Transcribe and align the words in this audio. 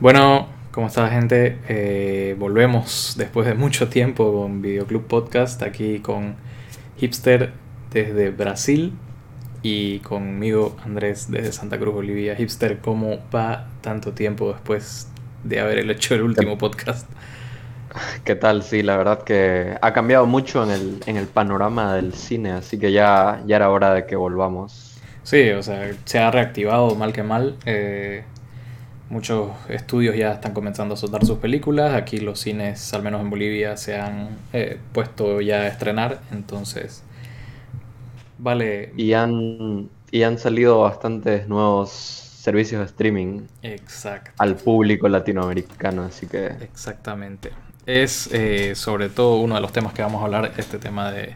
Bueno, 0.00 0.46
¿cómo 0.70 0.86
está 0.86 1.08
gente? 1.08 1.58
Eh, 1.68 2.36
volvemos 2.38 3.16
después 3.18 3.48
de 3.48 3.54
mucho 3.54 3.88
tiempo 3.88 4.32
con 4.32 4.62
Videoclub 4.62 5.08
Podcast, 5.08 5.60
aquí 5.64 5.98
con 5.98 6.36
Hipster 6.98 7.52
desde 7.90 8.30
Brasil 8.30 8.92
y 9.60 9.98
conmigo 9.98 10.76
Andrés 10.84 11.28
desde 11.32 11.50
Santa 11.50 11.80
Cruz, 11.80 11.94
Bolivia. 11.94 12.36
Hipster, 12.36 12.78
¿cómo 12.78 13.18
va 13.34 13.66
tanto 13.80 14.12
tiempo 14.12 14.52
después 14.52 15.08
de 15.42 15.58
haber 15.58 15.78
hecho 15.90 16.14
el 16.14 16.22
último 16.22 16.56
podcast? 16.58 17.10
¿Qué 18.22 18.36
tal? 18.36 18.62
Sí, 18.62 18.84
la 18.84 18.96
verdad 18.96 19.24
que 19.24 19.76
ha 19.82 19.92
cambiado 19.92 20.26
mucho 20.26 20.62
en 20.62 20.70
el, 20.70 21.00
en 21.06 21.16
el 21.16 21.26
panorama 21.26 21.96
del 21.96 22.14
cine, 22.14 22.52
así 22.52 22.78
que 22.78 22.92
ya, 22.92 23.42
ya 23.46 23.56
era 23.56 23.68
hora 23.68 23.94
de 23.94 24.06
que 24.06 24.14
volvamos. 24.14 24.96
Sí, 25.24 25.50
o 25.50 25.62
sea, 25.64 25.90
se 26.04 26.20
ha 26.20 26.30
reactivado 26.30 26.94
mal 26.94 27.12
que 27.12 27.24
mal. 27.24 27.56
Eh, 27.66 28.22
muchos 29.10 29.50
estudios 29.68 30.16
ya 30.16 30.32
están 30.32 30.52
comenzando 30.52 30.94
a 30.94 30.96
soltar 30.96 31.24
sus 31.24 31.38
películas. 31.38 31.94
Aquí 31.94 32.18
los 32.18 32.40
cines, 32.40 32.92
al 32.94 33.02
menos 33.02 33.20
en 33.20 33.30
Bolivia, 33.30 33.76
se 33.76 33.98
han 33.98 34.36
eh, 34.52 34.78
puesto 34.92 35.40
ya 35.40 35.62
a 35.62 35.66
estrenar. 35.68 36.20
Entonces, 36.30 37.02
vale. 38.38 38.92
Y 38.96 39.12
han, 39.12 39.88
y 40.10 40.22
han 40.22 40.38
salido 40.38 40.80
bastantes 40.80 41.48
nuevos 41.48 41.90
servicios 41.90 42.80
de 42.80 42.86
streaming 42.86 43.42
Exacto. 43.62 44.30
al 44.38 44.56
público 44.56 45.08
latinoamericano, 45.08 46.04
así 46.04 46.26
que... 46.26 46.46
Exactamente. 46.46 47.50
Es 47.84 48.28
eh, 48.32 48.74
sobre 48.74 49.08
todo 49.08 49.40
uno 49.40 49.54
de 49.54 49.60
los 49.60 49.72
temas 49.72 49.92
que 49.92 50.02
vamos 50.02 50.22
a 50.22 50.24
hablar, 50.26 50.52
este 50.56 50.78
tema 50.78 51.10
de, 51.10 51.34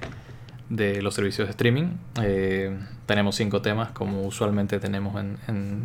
de 0.68 1.02
los 1.02 1.14
servicios 1.14 1.48
de 1.48 1.50
streaming. 1.50 1.96
Eh, 2.22 2.74
tenemos 3.06 3.36
cinco 3.36 3.60
temas, 3.60 3.90
como 3.90 4.22
usualmente 4.22 4.78
tenemos 4.78 5.20
en, 5.20 5.38
en, 5.48 5.82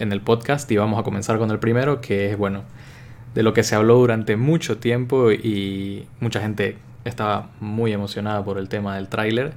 en, 0.00 0.12
el 0.12 0.20
podcast, 0.20 0.70
y 0.70 0.76
vamos 0.76 0.98
a 0.98 1.02
comenzar 1.02 1.38
con 1.38 1.50
el 1.50 1.58
primero, 1.58 2.00
que 2.00 2.30
es, 2.30 2.38
bueno, 2.38 2.62
de 3.34 3.42
lo 3.42 3.52
que 3.52 3.62
se 3.62 3.74
habló 3.74 3.96
durante 3.96 4.36
mucho 4.36 4.78
tiempo 4.78 5.30
y 5.30 6.06
mucha 6.20 6.40
gente 6.40 6.78
estaba 7.04 7.50
muy 7.60 7.92
emocionada 7.92 8.44
por 8.44 8.58
el 8.58 8.68
tema 8.68 8.96
del 8.96 9.08
tráiler. 9.08 9.52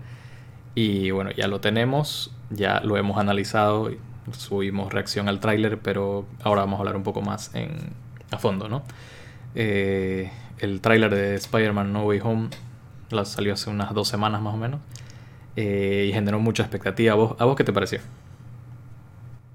Y 0.75 1.11
bueno, 1.11 1.31
ya 1.31 1.47
lo 1.47 1.59
tenemos, 1.61 2.31
ya 2.49 2.81
lo 2.81 2.97
hemos 2.97 3.17
analizado, 3.17 3.91
subimos 4.31 4.93
reacción 4.93 5.27
al 5.27 5.39
tráiler, 5.39 5.79
pero 5.79 6.25
ahora 6.43 6.61
vamos 6.61 6.77
a 6.77 6.79
hablar 6.79 6.95
un 6.95 7.03
poco 7.03 7.21
más 7.21 7.53
en, 7.53 7.71
a 8.31 8.37
fondo, 8.37 8.69
¿no? 8.69 8.83
Eh, 9.55 10.31
el 10.59 10.81
tráiler 10.81 11.13
de 11.13 11.35
Spider-Man 11.35 11.93
No 11.93 12.05
Way 12.05 12.21
Home 12.23 12.49
salió 13.25 13.53
hace 13.53 13.69
unas 13.69 13.93
dos 13.93 14.07
semanas 14.07 14.41
más 14.41 14.55
o 14.55 14.57
menos 14.57 14.79
eh, 15.55 16.07
y 16.09 16.13
generó 16.13 16.39
mucha 16.39 16.63
expectativa. 16.63 17.13
¿A 17.13 17.15
vos, 17.15 17.35
¿A 17.39 17.45
vos 17.45 17.55
qué 17.55 17.63
te 17.63 17.73
pareció? 17.73 17.99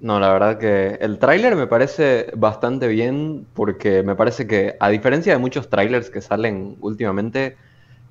No, 0.00 0.20
la 0.20 0.32
verdad 0.32 0.58
que 0.58 0.98
el 1.00 1.18
tráiler 1.18 1.56
me 1.56 1.66
parece 1.66 2.30
bastante 2.36 2.86
bien 2.86 3.46
porque 3.54 4.02
me 4.04 4.14
parece 4.14 4.46
que 4.46 4.76
a 4.78 4.90
diferencia 4.90 5.32
de 5.32 5.38
muchos 5.38 5.68
trailers 5.68 6.08
que 6.08 6.20
salen 6.20 6.76
últimamente, 6.80 7.56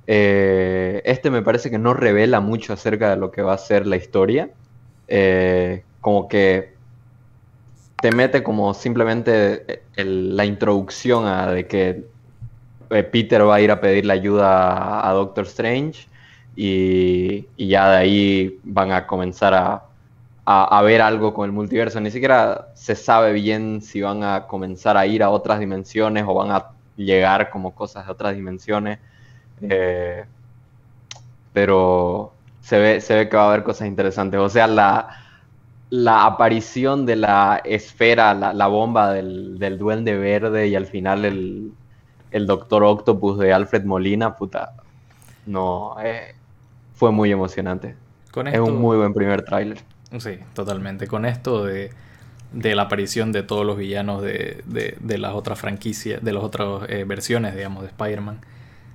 eh, 0.05 1.01
este 1.05 1.29
me 1.31 1.41
parece 1.41 1.71
que 1.71 1.79
no 1.79 1.93
revela 1.93 2.41
mucho 2.41 2.73
acerca 2.73 3.09
de 3.09 3.17
lo 3.17 3.31
que 3.31 3.41
va 3.41 3.53
a 3.53 3.57
ser 3.57 3.87
la 3.87 3.95
historia. 3.95 4.49
Eh, 5.07 5.83
como 6.01 6.27
que 6.27 6.75
te 8.01 8.11
mete 8.11 8.43
como 8.43 8.73
simplemente 8.73 9.83
el, 9.95 10.35
la 10.35 10.45
introducción 10.45 11.25
a 11.25 11.51
de 11.51 11.67
que 11.67 12.05
eh, 12.89 13.03
Peter 13.03 13.47
va 13.47 13.55
a 13.55 13.61
ir 13.61 13.71
a 13.71 13.81
pedirle 13.81 14.13
ayuda 14.13 14.73
a, 14.73 15.09
a 15.09 15.13
Doctor 15.13 15.45
Strange 15.45 16.07
y, 16.55 17.47
y, 17.55 17.67
ya 17.67 17.91
de 17.91 17.97
ahí 17.97 18.59
van 18.63 18.91
a 18.91 19.07
comenzar 19.07 19.53
a, 19.53 19.86
a, 20.49 20.79
a, 20.79 20.81
ver 20.81 21.01
algo 21.01 21.33
con 21.33 21.45
el 21.45 21.51
multiverso. 21.51 21.99
Ni 21.99 22.09
siquiera 22.09 22.69
se 22.73 22.95
sabe 22.95 23.33
bien 23.33 23.81
si 23.81 23.99
van 24.01 24.23
a 24.23 24.47
comenzar 24.47 24.95
a 24.95 25.05
ir 25.05 25.21
a 25.21 25.29
otras 25.29 25.59
dimensiones 25.59 26.23
o 26.25 26.33
van 26.33 26.51
a 26.51 26.69
llegar 26.95 27.49
como 27.49 27.75
cosas 27.75 28.05
de 28.05 28.13
otras 28.13 28.33
dimensiones. 28.33 28.99
Eh, 29.61 30.23
pero 31.51 32.31
se 32.61 32.79
ve, 32.79 33.01
se 33.01 33.15
ve 33.15 33.27
que 33.27 33.35
va 33.35 33.43
a 33.43 33.47
haber 33.49 33.63
cosas 33.63 33.89
interesantes. 33.89 34.39
O 34.39 34.47
sea, 34.47 34.67
la, 34.67 35.09
la 35.89 36.25
aparición 36.25 37.05
de 37.05 37.17
la 37.17 37.61
esfera, 37.65 38.33
la, 38.33 38.53
la 38.53 38.67
bomba 38.67 39.11
del, 39.11 39.59
del, 39.59 39.77
duende 39.77 40.15
verde 40.15 40.69
y 40.69 40.75
al 40.75 40.85
final 40.85 41.25
el, 41.25 41.73
el 42.31 42.47
Doctor 42.47 42.85
Octopus 42.85 43.37
de 43.37 43.51
Alfred 43.51 43.83
Molina, 43.83 44.37
puta, 44.37 44.75
no, 45.45 45.97
eh, 46.01 46.35
fue 46.93 47.11
muy 47.11 47.33
emocionante. 47.33 47.97
Con 48.31 48.47
esto, 48.47 48.63
es 48.63 48.69
un 48.69 48.79
muy 48.79 48.95
buen 48.95 49.13
primer 49.13 49.41
tráiler. 49.41 49.83
Sí, 50.19 50.39
totalmente. 50.53 51.07
Con 51.07 51.25
esto 51.25 51.65
de, 51.65 51.91
de, 52.53 52.75
la 52.75 52.83
aparición 52.83 53.31
de 53.31 53.43
todos 53.43 53.65
los 53.65 53.77
villanos 53.77 54.21
de, 54.21 54.63
de, 54.65 54.97
de 54.99 55.17
las 55.17 55.33
otras 55.33 55.59
franquicias, 55.59 56.23
de 56.23 56.33
las 56.33 56.43
otras 56.43 56.83
eh, 56.89 57.03
versiones, 57.05 57.55
digamos, 57.55 57.83
de 57.83 57.89
Spider-Man, 57.89 58.39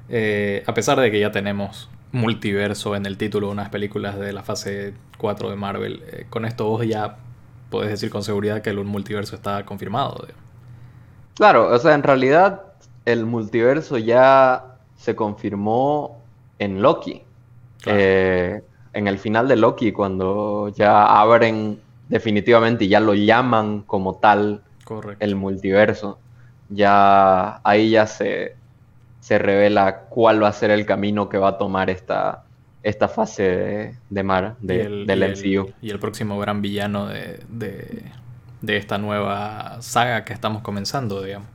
eh, 0.08 0.62
a 0.66 0.74
pesar 0.74 0.98
de 1.00 1.10
que 1.10 1.20
ya 1.20 1.30
tenemos 1.30 1.88
multiverso 2.12 2.94
en 2.94 3.06
el 3.06 3.16
título 3.16 3.48
de 3.48 3.52
unas 3.54 3.68
películas 3.70 4.18
de 4.18 4.32
la 4.32 4.42
fase 4.42 4.94
4 5.18 5.50
de 5.50 5.56
Marvel. 5.56 6.02
Eh, 6.06 6.26
con 6.28 6.44
esto 6.44 6.66
vos 6.66 6.86
ya 6.86 7.16
podés 7.70 7.90
decir 7.90 8.10
con 8.10 8.22
seguridad 8.22 8.62
que 8.62 8.70
el 8.70 8.84
multiverso 8.84 9.34
está 9.34 9.64
confirmado. 9.64 10.26
Digamos. 10.26 10.42
Claro, 11.34 11.68
o 11.68 11.78
sea, 11.78 11.94
en 11.94 12.02
realidad 12.02 12.62
el 13.04 13.24
multiverso 13.26 13.98
ya 13.98 14.76
se 14.96 15.16
confirmó 15.16 16.20
en 16.58 16.82
Loki. 16.82 17.22
Claro. 17.80 17.98
Eh, 18.00 18.64
en 18.92 19.08
el 19.08 19.18
final 19.18 19.48
de 19.48 19.56
Loki, 19.56 19.92
cuando 19.92 20.68
ya 20.70 21.06
abren 21.06 21.80
definitivamente 22.08 22.84
y 22.84 22.88
ya 22.88 23.00
lo 23.00 23.14
llaman 23.14 23.82
como 23.82 24.16
tal 24.16 24.62
Correcto. 24.84 25.24
el 25.24 25.34
multiverso, 25.34 26.18
ya 26.68 27.60
ahí 27.64 27.90
ya 27.90 28.06
se, 28.06 28.56
se 29.20 29.38
revela 29.38 30.00
cuál 30.08 30.42
va 30.42 30.48
a 30.48 30.52
ser 30.52 30.70
el 30.70 30.84
camino 30.84 31.28
que 31.28 31.38
va 31.38 31.50
a 31.50 31.58
tomar 31.58 31.90
esta, 31.90 32.44
esta 32.82 33.08
fase 33.08 33.42
de, 33.42 33.96
de 34.10 34.22
Mar, 34.22 34.56
de, 34.60 34.82
el, 34.82 35.06
del 35.06 35.22
y 35.22 35.56
MCU. 35.56 35.66
El, 35.68 35.74
y 35.80 35.90
el 35.90 35.98
próximo 35.98 36.38
gran 36.38 36.60
villano 36.60 37.06
de, 37.06 37.40
de, 37.48 38.04
de, 38.60 38.76
esta 38.76 38.98
nueva 38.98 39.78
saga 39.80 40.24
que 40.24 40.32
estamos 40.32 40.62
comenzando, 40.62 41.22
digamos. 41.22 41.48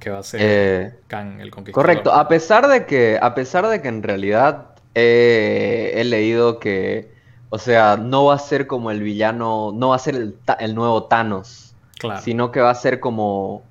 Que 0.00 0.10
va 0.10 0.18
a 0.18 0.22
ser 0.22 0.40
eh, 0.42 0.94
Kang 1.06 1.40
el 1.40 1.50
Conquistador. 1.50 1.86
Correcto, 1.86 2.12
a 2.12 2.28
pesar 2.28 2.66
de 2.68 2.84
que, 2.84 3.18
a 3.20 3.34
pesar 3.34 3.66
de 3.68 3.80
que 3.80 3.88
en 3.88 4.02
realidad 4.02 4.73
eh, 4.94 5.92
he 5.96 6.04
leído 6.04 6.58
que, 6.58 7.10
o 7.50 7.58
sea, 7.58 7.96
no 7.96 8.26
va 8.26 8.34
a 8.34 8.38
ser 8.38 8.66
como 8.66 8.90
el 8.90 9.02
villano, 9.02 9.72
no 9.74 9.88
va 9.90 9.96
a 9.96 9.98
ser 9.98 10.14
el, 10.14 10.36
el 10.58 10.74
nuevo 10.74 11.04
Thanos, 11.04 11.74
claro. 11.98 12.20
sino 12.20 12.50
que 12.50 12.60
va 12.60 12.70
a 12.70 12.74
ser 12.74 13.00
como 13.00 13.62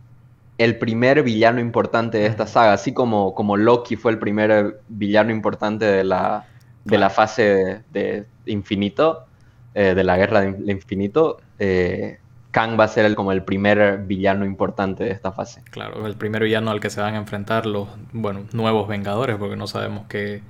el 0.57 0.77
primer 0.77 1.23
villano 1.23 1.59
importante 1.59 2.19
de 2.19 2.27
esta 2.27 2.47
saga, 2.47 2.73
así 2.73 2.93
como, 2.93 3.33
como 3.33 3.57
Loki 3.57 3.95
fue 3.95 4.11
el 4.11 4.19
primer 4.19 4.81
villano 4.87 5.31
importante 5.31 5.85
de 5.85 6.03
la, 6.03 6.45
de 6.83 6.89
claro. 6.89 7.01
la 7.01 7.09
fase 7.09 7.43
de, 7.43 7.81
de 7.93 8.25
infinito, 8.45 9.25
eh, 9.73 9.95
de 9.95 10.03
la 10.03 10.17
guerra 10.17 10.41
de 10.41 10.71
infinito, 10.71 11.39
eh, 11.57 12.19
Kang 12.51 12.79
va 12.79 12.83
a 12.83 12.87
ser 12.87 13.05
el, 13.05 13.15
como 13.15 13.31
el 13.31 13.43
primer 13.43 14.03
villano 14.05 14.45
importante 14.45 15.03
de 15.03 15.09
esta 15.09 15.31
fase. 15.31 15.63
Claro, 15.71 16.05
el 16.05 16.15
primer 16.15 16.43
villano 16.43 16.69
al 16.69 16.79
que 16.79 16.91
se 16.91 17.01
van 17.01 17.15
a 17.15 17.17
enfrentar 17.17 17.65
los, 17.65 17.89
bueno, 18.11 18.41
nuevos 18.53 18.87
Vengadores, 18.87 19.37
porque 19.37 19.55
no 19.55 19.65
sabemos 19.65 20.05
qué, 20.07 20.43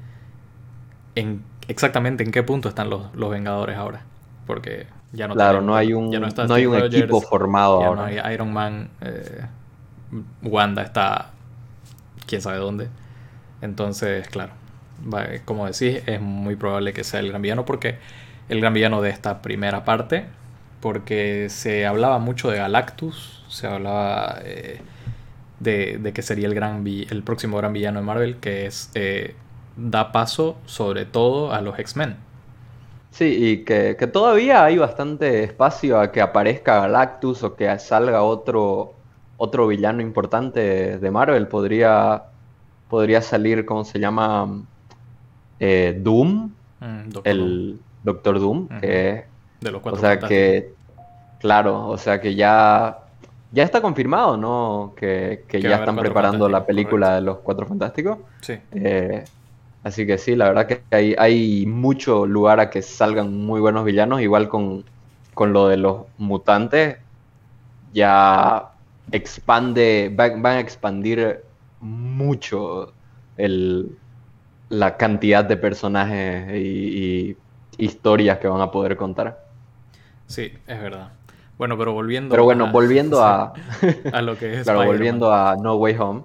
en, 1.16 1.44
exactamente 1.68 2.24
en 2.24 2.32
qué 2.32 2.44
punto 2.44 2.70
están 2.70 2.90
los, 2.90 3.14
los 3.16 3.30
Vengadores 3.30 3.78
ahora, 3.78 4.04
porque 4.46 4.88
ya 5.12 5.28
no 5.28 5.36
Claro, 5.36 5.60
tenemos, 5.60 5.68
no 5.68 5.76
hay 5.76 5.94
un, 5.94 6.10
no, 6.10 6.56
hay 6.56 6.66
un 6.66 6.76
Rogers, 6.76 6.96
equipo 6.96 7.22
formado 7.22 7.82
ya 7.82 7.88
ahora. 7.88 8.02
No 8.02 8.08
hay 8.08 8.34
Iron 8.34 8.52
Man, 8.52 8.90
eh, 9.02 9.46
Wanda 10.42 10.82
está 10.82 11.32
quién 12.26 12.42
sabe 12.42 12.58
dónde. 12.58 12.90
Entonces, 13.62 14.28
claro, 14.28 14.52
como 15.46 15.66
decís, 15.66 16.02
es 16.06 16.22
muy 16.22 16.56
probable 16.56 16.94
que 16.94 17.04
sea 17.04 17.20
el 17.20 17.30
gran 17.30 17.42
villano 17.42 17.66
porque 17.66 17.98
el 18.50 18.60
gran 18.60 18.74
villano 18.74 19.02
de 19.02 19.10
esta 19.10 19.42
primera 19.42 19.86
parte, 19.86 20.26
porque 20.82 21.48
se 21.50 21.86
hablaba 21.86 22.20
mucho 22.20 22.50
de 22.50 22.58
Galactus, 22.58 23.44
se 23.48 23.68
hablaba 23.68 24.40
eh, 24.44 24.82
de, 25.60 25.98
de, 25.98 26.14
que 26.14 26.22
sería 26.22 26.48
el, 26.48 26.56
gran, 26.56 26.86
el 26.86 27.24
próximo 27.24 27.58
gran 27.58 27.74
villano 27.74 28.00
de 28.00 28.06
Marvel, 28.06 28.38
que 28.38 28.66
es 28.66 28.92
eh, 28.96 29.36
da 29.76 30.12
paso 30.12 30.58
sobre 30.66 31.06
todo 31.06 31.54
a 31.54 31.62
los 31.62 31.78
X-Men. 31.80 32.18
Sí, 33.12 33.26
y 33.26 33.58
que, 33.64 33.96
que, 33.98 34.08
todavía 34.08 34.64
hay 34.66 34.78
bastante 34.78 35.44
espacio 35.44 36.00
a 36.00 36.12
que 36.12 36.20
aparezca 36.20 36.82
Galactus 36.82 37.44
o 37.44 37.56
que 37.56 37.78
salga 37.78 38.24
otro, 38.24 38.94
otro 39.38 39.68
villano 39.68 40.02
importante 40.02 40.98
de 40.98 41.12
Marvel. 41.12 41.48
Podría, 41.48 42.24
podría 42.90 43.22
salir, 43.22 43.66
¿cómo 43.66 43.84
se 43.84 44.00
llama? 44.00 44.64
Eh, 45.60 46.00
Doom, 46.02 46.52
mm, 46.80 47.10
Doctor 47.10 47.32
el 47.32 47.40
Doom. 47.40 47.80
Doctor 48.04 48.40
Doom, 48.40 48.58
uh 48.58 48.68
-huh. 48.68 48.80
que, 48.82 49.26
de 49.62 49.72
los 49.72 49.82
cuatro 49.82 50.00
o 50.00 50.02
sea 50.02 50.20
que, 50.20 50.74
claro, 51.40 51.88
o 51.90 51.98
sea 52.00 52.20
que 52.20 52.34
ya, 52.34 52.98
ya 53.52 53.64
está 53.64 53.80
confirmado, 53.80 54.38
¿no? 54.38 54.94
Que, 54.96 55.46
que, 55.48 55.60
que 55.60 55.70
ya 55.70 55.76
están 55.76 55.98
preparando 55.98 56.50
la 56.50 56.66
película 56.66 57.06
correcto. 57.06 57.22
de 57.22 57.26
los 57.28 57.38
Cuatro 57.44 57.68
Fantásticos. 57.68 58.18
Sí. 58.42 58.58
Eh, 58.72 59.24
así 59.84 60.06
que 60.06 60.18
sí, 60.18 60.36
la 60.36 60.48
verdad 60.50 60.68
que 60.68 60.84
hay, 60.92 61.16
hay 61.18 61.66
mucho 61.66 62.26
lugar 62.26 62.60
a 62.60 62.70
que 62.70 62.82
salgan 62.82 63.36
muy 63.46 63.60
buenos 63.60 63.86
villanos, 63.86 64.22
igual 64.22 64.50
con, 64.50 64.84
con 65.34 65.54
lo 65.54 65.68
de 65.68 65.78
los 65.78 66.04
mutantes, 66.18 66.98
ya 67.94 68.72
expande, 69.12 70.12
van, 70.14 70.46
a 70.46 70.60
expandir 70.60 71.44
mucho 71.80 72.94
el, 73.38 73.98
la 74.70 74.98
cantidad 74.98 75.44
de 75.44 75.58
personajes 75.58 76.54
y, 76.56 77.38
historias 77.76 78.38
que 78.38 78.48
van 78.48 78.62
a 78.62 78.70
poder 78.70 78.96
contar. 78.96 79.48
Sí, 80.28 80.54
es 80.68 80.82
verdad. 80.82 81.12
Bueno, 81.58 81.76
pero 81.76 81.92
volviendo 81.94 82.30
Pero 82.30 82.44
bueno, 82.44 82.72
volviendo 82.72 83.24
a, 83.24 83.54
a 84.12 84.22
lo 84.22 84.38
que 84.38 84.60
es. 84.60 84.64
Claro, 84.64 84.86
volviendo 84.86 85.34
a 85.34 85.56
No 85.56 85.76
Way 85.76 85.96
Home. 85.98 86.24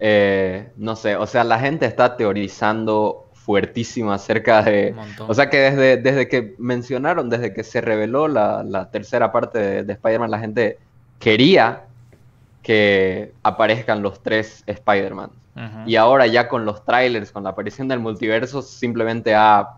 Eh, 0.00 0.70
no 0.76 0.96
sé, 0.96 1.16
o 1.16 1.26
sea, 1.26 1.44
la 1.44 1.58
gente 1.58 1.86
está 1.86 2.16
teorizando 2.16 3.28
fuertísimo 3.32 4.12
acerca 4.12 4.62
de... 4.62 4.94
O 5.28 5.34
sea 5.34 5.50
que 5.50 5.58
desde, 5.58 5.96
desde 5.98 6.28
que 6.28 6.54
mencionaron, 6.58 7.28
desde 7.28 7.52
que 7.52 7.62
se 7.62 7.80
reveló 7.80 8.26
la, 8.26 8.88
tercera 8.90 9.32
parte 9.32 9.84
de, 9.84 9.92
Spider-Man, 9.92 10.30
la 10.30 10.38
gente 10.38 10.78
quería 11.18 11.84
que 12.62 13.32
aparezcan 13.42 14.02
los 14.02 14.22
tres 14.22 14.64
Spider-Man. 14.66 15.30
Y 15.86 15.94
ahora 15.94 16.26
ya 16.26 16.48
con 16.48 16.64
los 16.64 16.84
trailers, 16.84 17.30
con 17.30 17.44
la 17.44 17.50
aparición 17.50 17.86
del 17.86 18.00
multiverso, 18.00 18.60
simplemente 18.60 19.36
ha 19.36 19.68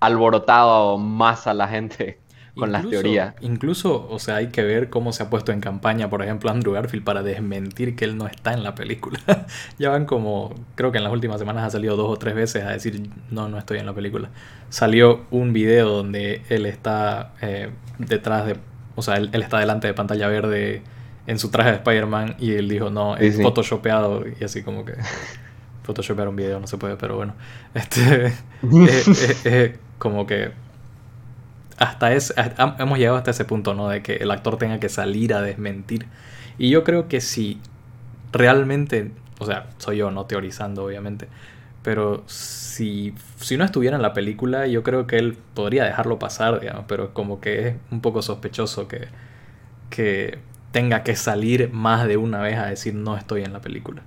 alborotado 0.00 0.96
más 0.96 1.46
a 1.46 1.52
la 1.52 1.68
gente 1.68 2.18
con 2.58 2.72
las 2.72 2.88
teorías. 2.88 3.34
Incluso, 3.40 4.08
o 4.10 4.18
sea, 4.18 4.36
hay 4.36 4.48
que 4.48 4.62
ver 4.62 4.90
cómo 4.90 5.12
se 5.12 5.22
ha 5.22 5.30
puesto 5.30 5.52
en 5.52 5.60
campaña, 5.60 6.10
por 6.10 6.22
ejemplo, 6.22 6.50
Andrew 6.50 6.72
Garfield 6.72 7.04
para 7.04 7.22
desmentir 7.22 7.94
que 7.96 8.04
él 8.04 8.16
no 8.16 8.26
está 8.26 8.52
en 8.52 8.62
la 8.62 8.74
película. 8.74 9.20
ya 9.78 9.90
van 9.90 10.04
como, 10.04 10.54
creo 10.74 10.92
que 10.92 10.98
en 10.98 11.04
las 11.04 11.12
últimas 11.12 11.38
semanas 11.38 11.64
ha 11.64 11.70
salido 11.70 11.96
dos 11.96 12.10
o 12.10 12.16
tres 12.16 12.34
veces 12.34 12.64
a 12.64 12.70
decir, 12.70 13.08
no, 13.30 13.48
no 13.48 13.58
estoy 13.58 13.78
en 13.78 13.86
la 13.86 13.94
película. 13.94 14.30
Salió 14.68 15.26
un 15.30 15.52
video 15.52 15.88
donde 15.88 16.42
él 16.48 16.66
está 16.66 17.34
eh, 17.40 17.70
detrás 17.98 18.46
de, 18.46 18.56
o 18.94 19.02
sea, 19.02 19.16
él, 19.16 19.30
está 19.32 19.58
delante 19.58 19.86
de 19.86 19.94
pantalla 19.94 20.28
verde 20.28 20.82
en 21.26 21.38
su 21.38 21.50
traje 21.50 21.70
de 21.70 21.76
Spider-Man 21.76 22.36
y 22.38 22.52
él 22.52 22.68
dijo, 22.68 22.90
no, 22.90 23.16
es 23.16 23.40
photoshopeado 23.40 24.24
y 24.40 24.44
así 24.44 24.62
como 24.62 24.84
que... 24.84 24.94
Photoshopear 25.84 26.28
un 26.28 26.36
video 26.36 26.60
no 26.60 26.66
se 26.66 26.76
puede, 26.76 26.96
pero 26.96 27.16
bueno. 27.16 27.34
Este, 27.74 28.26
es 29.44 29.78
como 29.98 30.26
que 30.26 30.52
hasta 31.78 32.12
es, 32.12 32.34
hemos 32.78 32.98
llegado 32.98 33.16
hasta 33.16 33.30
ese 33.30 33.44
punto, 33.44 33.74
¿no? 33.74 33.88
De 33.88 34.02
que 34.02 34.16
el 34.16 34.30
actor 34.30 34.56
tenga 34.58 34.80
que 34.80 34.88
salir 34.88 35.32
a 35.34 35.40
desmentir. 35.40 36.06
Y 36.58 36.70
yo 36.70 36.84
creo 36.84 37.08
que 37.08 37.20
si 37.20 37.60
realmente, 38.32 39.12
o 39.38 39.46
sea, 39.46 39.66
soy 39.78 39.98
yo, 39.98 40.10
no 40.10 40.26
teorizando, 40.26 40.84
obviamente, 40.84 41.28
pero 41.82 42.24
si, 42.26 43.14
si 43.36 43.56
no 43.56 43.64
estuviera 43.64 43.96
en 43.96 44.02
la 44.02 44.12
película, 44.12 44.66
yo 44.66 44.82
creo 44.82 45.06
que 45.06 45.18
él 45.18 45.38
podría 45.54 45.84
dejarlo 45.84 46.18
pasar, 46.18 46.60
digamos, 46.60 46.84
pero 46.88 47.14
como 47.14 47.40
que 47.40 47.68
es 47.68 47.74
un 47.90 48.00
poco 48.00 48.22
sospechoso 48.22 48.88
que, 48.88 49.08
que 49.88 50.38
tenga 50.72 51.04
que 51.04 51.14
salir 51.14 51.72
más 51.72 52.06
de 52.08 52.16
una 52.16 52.40
vez 52.40 52.58
a 52.58 52.66
decir 52.66 52.94
no 52.94 53.16
estoy 53.16 53.44
en 53.44 53.52
la 53.52 53.60
película. 53.60 54.02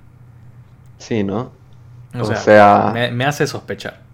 Sí, 0.98 1.24
¿no? 1.24 1.54
O, 2.20 2.26
sea, 2.26 2.94
me 3.14 3.24
hace 3.24 3.48
sospechar. 3.48 4.11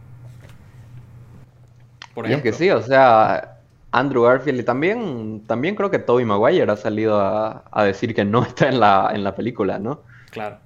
Y 2.25 2.33
es 2.33 2.41
que 2.41 2.53
sí, 2.53 2.69
o 2.69 2.81
sea, 2.81 3.57
Andrew 3.91 4.23
Garfield 4.23 4.59
y 4.61 4.63
también, 4.63 5.43
también 5.45 5.75
creo 5.75 5.91
que 5.91 5.99
Tobey 5.99 6.25
Maguire 6.25 6.71
ha 6.71 6.75
salido 6.75 7.19
a, 7.19 7.83
decir 7.83 8.15
que 8.15 8.25
no 8.25 8.43
está 8.47 8.69
en 8.69 8.79
la, 8.79 9.11
en 9.13 9.23
la 9.23 9.35
película, 9.35 9.79
¿no? 9.79 10.01
Claro. 10.31 10.57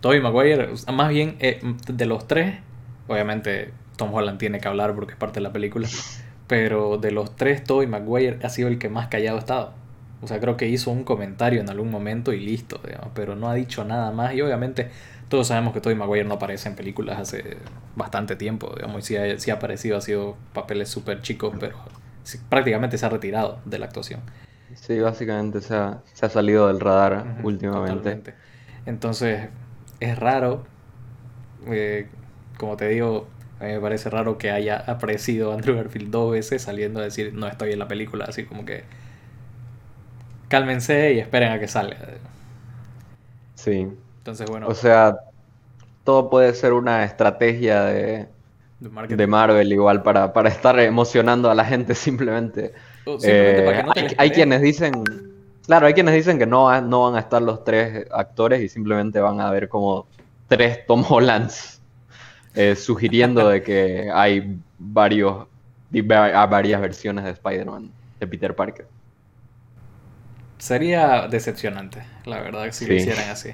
Tobey 0.00 0.20
Maguire, 0.20 0.68
más 0.92 1.08
bien 1.08 1.36
eh, 1.40 1.60
de 1.88 2.06
los 2.06 2.28
tres, 2.28 2.58
obviamente 3.08 3.72
Tom 3.96 4.12
Holland 4.12 4.38
tiene 4.38 4.60
que 4.60 4.68
hablar 4.68 4.94
porque 4.94 5.12
es 5.12 5.18
parte 5.18 5.40
de 5.40 5.42
la 5.42 5.52
película, 5.52 5.88
pero 6.46 6.98
de 6.98 7.10
los 7.10 7.34
tres, 7.34 7.64
Tobey 7.64 7.86
Maguire 7.86 8.38
ha 8.42 8.48
sido 8.48 8.68
el 8.68 8.78
que 8.78 8.88
más 8.88 9.08
callado 9.08 9.36
ha 9.36 9.40
estado. 9.40 9.72
O 10.22 10.26
sea, 10.26 10.40
creo 10.40 10.56
que 10.56 10.66
hizo 10.66 10.90
un 10.90 11.04
comentario 11.04 11.60
en 11.60 11.68
algún 11.68 11.90
momento 11.90 12.32
y 12.32 12.40
listo, 12.40 12.80
digamos, 12.84 13.10
pero 13.14 13.36
no 13.36 13.50
ha 13.50 13.54
dicho 13.54 13.84
nada 13.84 14.10
más. 14.12 14.34
Y 14.34 14.40
obviamente 14.40 14.90
todos 15.28 15.48
sabemos 15.48 15.74
que 15.74 15.80
Tobey 15.80 15.96
Maguire 15.96 16.24
no 16.24 16.34
aparece 16.34 16.68
en 16.68 16.76
películas 16.76 17.18
hace 17.18 17.56
bastante 17.96 18.36
tiempo, 18.36 18.72
digamos, 18.76 19.10
y 19.10 19.38
si 19.38 19.50
ha, 19.50 19.54
aparecido, 19.54 19.96
ha 19.96 20.00
sido 20.00 20.36
papeles 20.52 20.88
súper 20.88 21.22
chicos, 21.22 21.54
pero 21.58 21.76
prácticamente 22.48 22.96
se 22.98 23.06
ha 23.06 23.08
retirado 23.08 23.58
de 23.64 23.78
la 23.78 23.86
actuación. 23.86 24.20
Sí, 24.74 24.98
básicamente 24.98 25.60
se 25.60 25.74
ha, 25.74 26.02
salido 26.12 26.68
del 26.68 26.80
radar 26.80 27.40
últimamente. 27.42 28.34
Entonces, 28.84 29.48
es 30.00 30.18
raro, 30.18 30.64
eh, 31.66 32.08
como 32.58 32.76
te 32.76 32.88
digo, 32.88 33.26
a 33.58 33.64
mí 33.64 33.72
me 33.72 33.80
parece 33.80 34.10
raro 34.10 34.38
que 34.38 34.50
haya 34.50 34.76
aparecido 34.76 35.52
Andrew 35.52 35.76
Garfield 35.76 36.10
dos 36.10 36.32
veces 36.32 36.62
saliendo 36.62 37.00
a 37.00 37.04
decir 37.04 37.32
no 37.34 37.48
estoy 37.48 37.72
en 37.72 37.78
la 37.78 37.88
película, 37.88 38.26
así 38.26 38.44
como 38.44 38.64
que 38.64 38.84
cálmense 40.48 41.14
y 41.14 41.18
esperen 41.18 41.52
a 41.52 41.58
que 41.58 41.66
salga. 41.66 41.96
Sí, 43.54 43.88
o 44.66 44.74
sea, 44.74 45.16
todo 46.04 46.30
puede 46.30 46.54
ser 46.54 46.72
una 46.72 47.04
estrategia 47.04 47.84
de, 47.84 48.28
de, 48.80 49.26
Marvel 49.26 49.72
igual 49.72 50.02
para, 50.02 50.30
estar 50.48 50.78
emocionando 50.80 51.50
a 51.50 51.54
la 51.54 51.64
gente 51.64 51.94
simplemente. 51.94 52.72
Eh, 53.24 53.84
hay, 54.18 54.30
quienes 54.30 54.62
dicen, 54.62 55.04
claro, 55.66 55.86
hay 55.86 55.94
quienes 55.94 56.14
dicen 56.14 56.38
que 56.38 56.46
no, 56.46 56.80
no 56.80 57.02
van 57.02 57.16
a 57.16 57.20
estar 57.20 57.40
los 57.42 57.64
tres 57.64 58.06
actores 58.10 58.62
y 58.62 58.68
simplemente 58.68 59.20
van 59.20 59.40
a 59.40 59.50
ver 59.50 59.68
como 59.68 60.06
tres 60.48 60.84
Tom 60.86 61.04
Hollands 61.08 61.80
eh, 62.54 62.74
sugiriendo 62.74 63.48
de 63.48 63.62
que 63.62 64.10
hay 64.12 64.58
varios, 64.78 65.46
varias 65.90 66.80
versiones 66.80 67.24
de 67.24 67.30
Spider-Man 67.30 67.90
de 68.18 68.26
Peter 68.26 68.54
Parker. 68.54 68.86
Sería 70.58 71.28
decepcionante, 71.28 72.02
la 72.24 72.40
verdad, 72.40 72.66
si 72.72 72.86
lo 72.86 72.94
hicieran 72.94 73.28
así. 73.28 73.50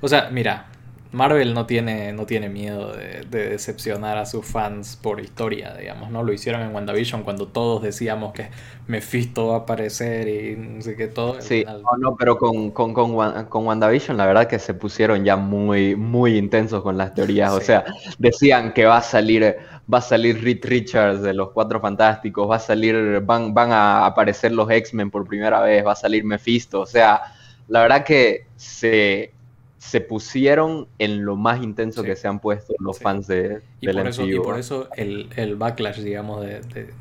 O 0.00 0.08
sea, 0.08 0.30
mira, 0.30 0.70
Marvel 1.12 1.54
no 1.54 1.66
tiene, 1.66 2.12
no 2.12 2.24
tiene 2.24 2.48
miedo 2.48 2.92
de, 2.92 3.24
decepcionar 3.24 4.16
a 4.16 4.26
sus 4.26 4.46
fans 4.46 4.96
por 4.96 5.20
historia, 5.20 5.74
digamos, 5.74 6.10
¿no? 6.10 6.22
Lo 6.22 6.32
hicieron 6.32 6.62
en 6.62 6.72
WandaVision 6.72 7.24
cuando 7.24 7.48
todos 7.48 7.82
decíamos 7.82 8.32
que 8.32 8.50
Mephisto 8.86 9.48
va 9.48 9.56
a 9.56 9.58
aparecer 9.60 10.28
y 10.28 10.56
no 10.56 10.80
sé 10.82 10.94
qué 10.94 11.08
todo. 11.08 11.40
Sí, 11.40 11.64
no, 11.64 11.82
no, 11.98 12.16
pero 12.16 12.38
con, 12.38 12.70
con, 12.70 12.94
con, 12.94 13.66
WandaVision 13.66 14.16
la 14.16 14.26
verdad 14.26 14.46
que 14.46 14.60
se 14.60 14.72
pusieron 14.72 15.24
ya 15.24 15.36
muy, 15.36 15.96
muy 15.96 16.36
intensos 16.36 16.80
con 16.82 16.96
las 16.96 17.12
teorías. 17.12 17.52
O 17.52 17.60
sea, 17.60 17.84
decían 18.18 18.72
que 18.72 18.84
va 18.84 18.98
a 18.98 19.02
salir, 19.02 19.56
va 19.92 19.98
a 19.98 20.02
salir 20.02 20.40
Reed 20.44 20.60
Richards 20.62 21.22
de 21.22 21.34
los 21.34 21.50
Cuatro 21.50 21.80
Fantásticos, 21.80 22.48
va 22.48 22.56
a 22.56 22.60
salir, 22.60 23.20
van, 23.22 23.52
van 23.52 23.72
a 23.72 24.06
aparecer 24.06 24.52
los 24.52 24.70
X-Men 24.70 25.10
por 25.10 25.26
primera 25.26 25.60
vez, 25.60 25.84
va 25.84 25.92
a 25.92 25.96
salir 25.96 26.22
Mephisto. 26.22 26.82
O 26.82 26.86
sea, 26.86 27.20
la 27.66 27.82
verdad 27.82 28.04
que 28.04 28.46
se 28.54 29.32
se 29.80 30.02
pusieron 30.02 30.88
en 30.98 31.24
lo 31.24 31.36
más 31.36 31.62
intenso 31.62 32.02
que 32.02 32.14
se 32.14 32.28
han 32.28 32.38
puesto 32.38 32.74
los 32.78 32.98
fans 32.98 33.26
de, 33.26 33.62
y 33.80 33.88
por 33.88 34.06
eso, 34.06 34.26
Y 34.26 34.38
por 34.38 34.58
eso 34.58 34.88
el, 34.94 35.56
backlash, 35.56 36.00
digamos, 36.00 36.44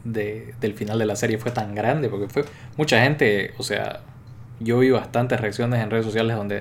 de, 0.05 0.53
del 0.61 0.73
final 0.75 0.97
de 0.97 1.05
la 1.05 1.17
serie 1.17 1.37
fue 1.37 1.51
tan 1.51 1.75
grande, 1.75 2.07
porque 2.07 2.29
fue 2.29 2.45
mucha 2.77 3.03
gente, 3.03 3.53
o 3.57 3.63
sea, 3.63 3.99
yo 4.61 4.79
vi 4.79 4.91
bastantes 4.91 5.41
reacciones 5.41 5.83
en 5.83 5.91
redes 5.91 6.05
sociales 6.05 6.37
donde, 6.37 6.59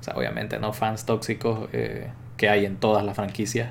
o 0.00 0.02
sea, 0.02 0.14
obviamente, 0.16 0.58
¿no? 0.58 0.72
Fans 0.72 1.06
tóxicos 1.06 1.68
eh, 1.72 2.08
que 2.36 2.48
hay 2.48 2.66
en 2.66 2.76
todas 2.78 3.04
las 3.04 3.14
franquicias, 3.14 3.70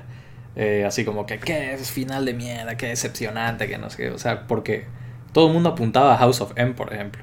eh, 0.56 0.84
así 0.86 1.04
como 1.04 1.26
que, 1.26 1.40
¿qué 1.40 1.74
es 1.74 1.90
final 1.90 2.24
de 2.24 2.32
mierda? 2.32 2.74
¿Qué 2.78 2.86
decepcionante? 2.86 3.68
Que 3.68 3.76
no 3.76 3.90
sé 3.90 4.10
o 4.10 4.18
sea, 4.18 4.46
porque 4.46 4.86
todo 5.34 5.48
el 5.48 5.52
mundo 5.52 5.68
apuntaba 5.68 6.14
a 6.14 6.16
House 6.16 6.40
of 6.40 6.52
M, 6.56 6.72
por 6.72 6.90
ejemplo 6.90 7.22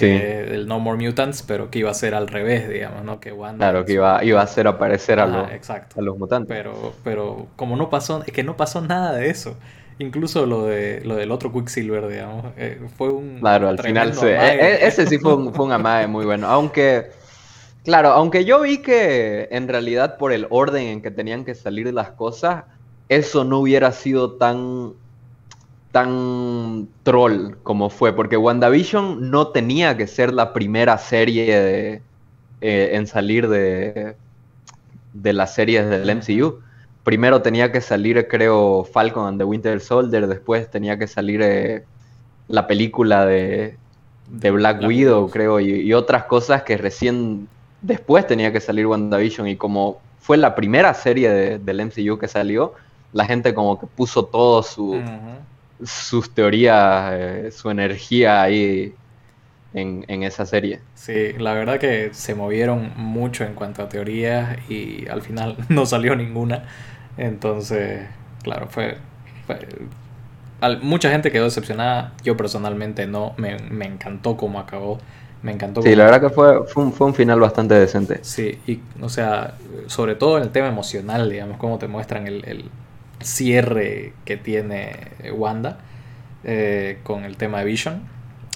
el 0.00 0.66
No 0.66 0.80
More 0.80 1.04
Mutants, 1.04 1.42
pero 1.42 1.70
que 1.70 1.80
iba 1.80 1.90
a 1.90 1.94
ser 1.94 2.14
al 2.14 2.28
revés, 2.28 2.68
digamos, 2.68 3.04
¿no? 3.04 3.20
Que 3.20 3.34
claro, 3.56 3.84
que 3.84 3.94
iba, 3.94 4.22
iba 4.24 4.40
a 4.40 4.44
hacer 4.44 4.66
aparecer 4.66 5.20
a, 5.20 5.26
los, 5.26 5.70
a 5.70 6.00
los 6.00 6.18
mutantes. 6.18 6.56
Pero, 6.56 6.94
pero 7.04 7.46
como 7.56 7.76
no 7.76 7.90
pasó, 7.90 8.22
es 8.26 8.32
que 8.32 8.42
no 8.42 8.56
pasó 8.56 8.80
nada 8.80 9.14
de 9.14 9.30
eso. 9.30 9.56
Incluso 10.00 10.46
lo 10.46 10.64
de 10.66 11.00
lo 11.04 11.16
del 11.16 11.32
otro 11.32 11.52
Quicksilver, 11.52 12.06
digamos, 12.06 12.52
eh, 12.56 12.80
fue 12.96 13.08
un. 13.08 13.40
Claro, 13.40 13.68
al 13.68 13.78
final 13.80 14.14
sí. 14.14 14.26
E, 14.26 14.36
e, 14.36 14.86
ese 14.86 15.06
sí 15.06 15.18
fue 15.18 15.34
un, 15.34 15.52
fue 15.52 15.64
un 15.64 15.72
amague 15.72 16.06
muy 16.06 16.24
bueno. 16.24 16.46
Aunque, 16.46 17.10
claro, 17.82 18.10
aunque 18.10 18.44
yo 18.44 18.60
vi 18.60 18.78
que 18.78 19.48
en 19.50 19.66
realidad 19.66 20.16
por 20.16 20.32
el 20.32 20.46
orden 20.50 20.86
en 20.86 21.02
que 21.02 21.10
tenían 21.10 21.44
que 21.44 21.56
salir 21.56 21.92
las 21.92 22.10
cosas, 22.10 22.64
eso 23.08 23.42
no 23.42 23.58
hubiera 23.58 23.90
sido 23.90 24.34
tan 24.34 24.92
tan 25.92 26.88
troll 27.02 27.56
como 27.62 27.90
fue, 27.90 28.14
porque 28.14 28.36
WandaVision 28.36 29.30
no 29.30 29.48
tenía 29.48 29.96
que 29.96 30.06
ser 30.06 30.32
la 30.32 30.52
primera 30.52 30.98
serie 30.98 32.02
eh, 32.60 32.90
en 32.92 33.06
salir 33.06 33.48
de, 33.48 34.14
de 35.14 35.32
las 35.32 35.54
series 35.54 35.88
del 35.88 36.16
MCU. 36.16 36.60
Primero 37.04 37.40
tenía 37.40 37.72
que 37.72 37.80
salir, 37.80 38.28
creo, 38.28 38.84
Falcon 38.84 39.26
and 39.26 39.38
the 39.38 39.44
Winter 39.44 39.80
Soldier, 39.80 40.26
después 40.26 40.70
tenía 40.70 40.98
que 40.98 41.06
salir 41.06 41.40
eh, 41.42 41.84
la 42.48 42.66
película 42.66 43.24
de, 43.24 43.76
de 44.28 44.50
Black, 44.50 44.82
Widow, 44.82 45.30
creo, 45.30 45.58
y, 45.58 45.92
otras 45.94 46.24
cosas 46.24 46.64
que 46.64 46.76
recién 46.76 47.48
después 47.80 48.26
tenía 48.26 48.52
que 48.52 48.60
salir 48.60 48.86
WandaVision, 48.86 49.48
y 49.48 49.56
como 49.56 50.00
fue 50.20 50.36
la 50.36 50.54
primera 50.54 50.92
serie 50.92 51.58
del 51.58 51.86
MCU 51.86 52.18
que 52.18 52.28
salió, 52.28 52.74
la 53.14 53.24
gente 53.24 53.54
como 53.54 53.80
que 53.80 53.86
puso 53.86 54.26
todo 54.26 54.62
su 54.62 55.00
sus 55.84 56.34
teorías, 56.34 57.12
eh, 57.14 57.50
su 57.52 57.70
energía 57.70 58.42
ahí 58.42 58.94
en, 59.74 60.04
en, 60.08 60.22
esa 60.22 60.46
serie. 60.46 60.80
Sí, 60.94 61.32
la 61.38 61.54
verdad 61.54 61.78
que 61.78 62.10
se 62.12 62.34
movieron 62.34 62.92
mucho 62.96 63.44
en 63.44 63.54
cuanto 63.54 63.82
a 63.82 63.88
teorías 63.88 64.58
y 64.68 65.06
al 65.08 65.22
final 65.22 65.56
no 65.68 65.86
salió 65.86 66.16
ninguna. 66.16 66.64
Entonces, 67.16 68.06
claro, 68.42 68.68
fue... 68.68 68.96
mucha 70.82 71.10
gente 71.10 71.30
quedó 71.30 71.44
decepcionada, 71.44 72.12
yo 72.22 72.36
personalmente 72.36 73.06
no, 73.06 73.34
me, 73.36 73.58
me 73.58 73.86
encantó 73.86 74.36
cómo 74.36 74.58
acabó. 74.58 74.98
Me 75.40 75.52
encantó. 75.52 75.82
Sí, 75.82 75.94
la 75.94 76.04
verdad 76.04 76.20
que 76.20 76.30
fue, 76.30 76.66
fue, 76.66 76.82
un, 76.82 76.92
fue 76.92 77.06
un 77.06 77.14
final 77.14 77.38
bastante 77.38 77.74
decente. 77.74 78.18
Sí, 78.22 78.58
y 78.66 78.80
o 79.00 79.08
sea, 79.08 79.54
sobre 79.86 80.16
todo 80.16 80.36
en 80.38 80.42
el 80.42 80.50
tema 80.50 80.66
emocional, 80.66 81.30
digamos, 81.30 81.58
cómo 81.58 81.78
te 81.78 81.86
muestran 81.86 82.26
el, 82.26 82.44
el 82.44 82.64
cierre 83.20 84.12
que 84.24 84.36
tiene 84.36 85.12
Wanda 85.32 85.78
eh, 86.44 86.98
con 87.02 87.24
el 87.24 87.36
tema 87.36 87.58
de 87.60 87.64
Vision. 87.64 88.02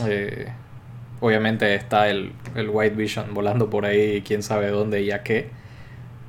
Eh, 0.06 0.48
obviamente 1.20 1.74
está 1.74 2.08
el, 2.08 2.32
el, 2.54 2.68
White 2.70 2.94
Vision 2.94 3.34
volando 3.34 3.70
por 3.70 3.84
ahí, 3.84 4.22
quién 4.22 4.42
sabe 4.42 4.68
dónde 4.68 5.02
y 5.02 5.10
a 5.10 5.22
qué, 5.22 5.50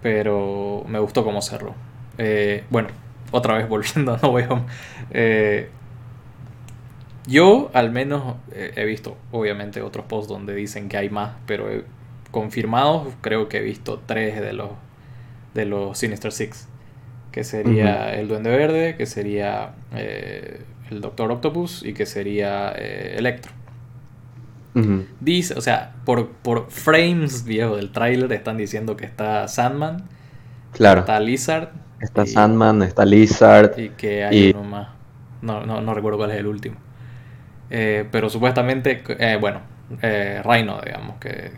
pero 0.02 0.84
me 0.88 1.00
gustó 1.00 1.24
cómo 1.24 1.42
cerró. 1.42 1.76
Eh, 2.18 2.64
bueno, 2.70 2.90
otra 3.32 3.58
vez 3.58 3.70
volviendo 3.70 4.14
a 4.14 4.20
No 4.22 4.30
Way. 4.30 4.48
Yo 7.26 7.72
al 7.74 7.92
menos 7.92 8.36
he 8.54 8.84
visto, 8.84 9.16
obviamente, 9.32 9.82
otros 9.82 10.06
posts 10.08 10.28
donde 10.28 10.54
dicen 10.54 10.90
que 10.90 10.98
hay 10.98 11.10
más, 11.10 11.36
pero 11.46 11.70
confirmados 12.32 13.14
creo 13.22 13.48
que 13.48 13.60
he 13.60 13.62
visto 13.62 14.02
tres 14.06 14.42
de 14.42 14.52
los 14.52 14.72
de 15.54 15.66
los 15.66 15.98
Sinister 15.98 16.32
Six, 16.32 16.68
que 17.34 17.44
sería 17.44 18.14
el 18.14 18.28
Duende 18.28 18.52
Verde, 18.52 18.96
que 18.96 19.08
sería 19.08 19.72
eh, 19.92 20.62
el 20.92 21.02
Doctor 21.02 21.32
Octopus 21.32 21.84
y 21.84 21.94
que 21.94 22.06
sería 22.06 22.72
eh, 22.78 23.16
Electro. 23.18 23.52
Dice, 25.20 25.56
o 25.56 25.62
sea, 25.62 25.96
por, 26.06 26.30
por 26.30 26.70
frames 26.70 27.44
viejo 27.44 27.76
del 27.76 27.92
tráiler 27.92 28.32
están 28.34 28.58
diciendo 28.58 28.96
que 28.96 29.06
está 29.06 29.48
Sandman, 29.48 30.04
claro. 30.72 31.02
está 31.02 31.20
Lizard, 31.20 31.70
está 32.00 32.26
Sandman, 32.26 32.82
está 32.82 33.06
Lizard 33.06 33.80
y 33.80 33.90
que 33.90 34.24
hay 34.24 34.52
uno 34.52 34.64
más. 34.64 34.90
No, 35.42 35.66
no, 35.66 35.82
no 35.82 35.94
recuerdo 35.94 36.18
cuál 36.20 36.32
es 36.32 36.38
el 36.38 36.48
último. 36.48 36.76
Eh, 37.70 38.08
pero 38.12 38.30
supuestamente, 38.30 39.04
bueno, 39.40 39.62
Rhino, 40.44 40.82
digamos, 40.84 41.18
que, 41.18 41.52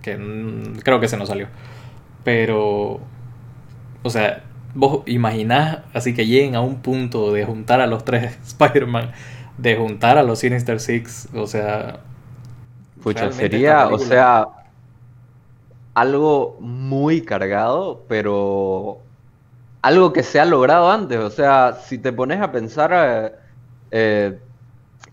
que 0.00 0.18
creo 0.82 1.00
que 1.00 1.08
se 1.08 1.16
nos 1.18 1.28
salió. 1.28 1.48
Pero, 2.22 3.00
o 4.02 4.10
sea, 4.10 4.42
vos 4.76 5.02
imaginás 5.06 5.80
así 5.92 6.14
que 6.14 6.26
lleguen 6.26 6.54
a 6.54 6.60
un 6.60 6.76
punto 6.76 7.32
de 7.32 7.44
juntar 7.44 7.80
a 7.80 7.86
los 7.86 8.04
tres 8.04 8.38
Spider-Man, 8.46 9.12
de 9.58 9.76
juntar 9.76 10.18
a 10.18 10.22
los 10.22 10.38
Sinister 10.38 10.80
Six, 10.80 11.28
o 11.34 11.46
sea... 11.46 12.00
Pucha, 13.02 13.30
sería, 13.30 13.86
o 13.86 13.98
sea, 13.98 14.48
algo 15.94 16.56
muy 16.60 17.22
cargado, 17.22 18.04
pero 18.08 18.98
algo 19.80 20.12
que 20.12 20.24
se 20.24 20.40
ha 20.40 20.44
logrado 20.44 20.90
antes. 20.90 21.18
O 21.18 21.30
sea, 21.30 21.78
si 21.84 21.98
te 21.98 22.12
pones 22.12 22.40
a 22.40 22.50
pensar, 22.50 23.40
eh, 23.92 24.38